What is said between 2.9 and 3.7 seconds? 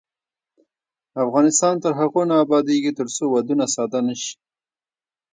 ترڅو ودونه